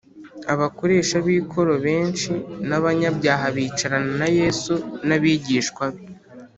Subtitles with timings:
[0.53, 2.31] abakoresha b ikoro benshi
[2.67, 4.73] n abanyabyaha bicarana na Yesu
[5.07, 6.01] n abigishwa be